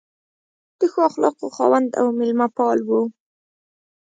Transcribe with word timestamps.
د 0.79 0.81
ښو 0.91 0.99
اخلاقو 1.09 1.47
خاوند 1.55 1.87
او 1.99 2.07
مېلمه 2.19 2.47
پال 2.57 2.79
و. 2.87 2.89